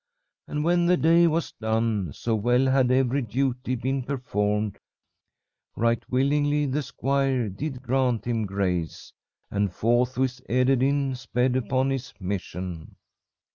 [0.47, 4.79] And when the day was done, so well had every duty been performed,
[5.75, 9.13] right willingly the squire did grant him grace,
[9.51, 12.95] and forthwith Ederyn sped upon his mission.